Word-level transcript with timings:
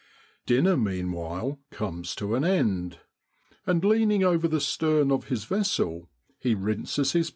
Dinner 0.47 0.75
meanwhile 0.77 1.59
comes 1.69 2.15
to 2.15 2.33
an 2.33 2.43
end, 2.43 3.01
and 3.67 3.85
leaning 3.85 4.23
over 4.23 4.47
the 4.47 4.59
stern 4.59 5.11
of 5.11 5.25
his 5.25 5.43
vessel 5.45 6.09
he 6.39 6.55
rinses 6.55 6.95
his 6.95 6.95
50 6.95 6.97
MAY 6.97 7.01
IN 7.01 7.05
SROADLAND. 7.25 7.29